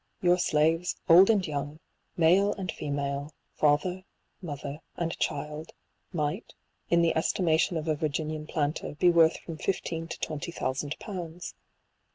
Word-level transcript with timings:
Your 0.19 0.39
slaves, 0.39 0.95
old 1.07 1.29
and 1.29 1.45
young, 1.45 1.79
male 2.17 2.53
and 2.53 2.71
female, 2.71 3.31
father, 3.53 4.03
mother, 4.41 4.79
and 4.97 5.15
child, 5.19 5.73
might, 6.11 6.55
in 6.89 7.03
the 7.03 7.15
estimation 7.15 7.77
of 7.77 7.87
a 7.87 7.95
Virgi 7.95 8.25
nian 8.25 8.47
planter, 8.49 8.95
be 8.95 9.11
worth 9.11 9.37
from 9.37 9.59
fifteen 9.59 10.07
to 10.07 10.19
twenty 10.19 10.51
thousand 10.51 10.97
pounds. 10.97 11.53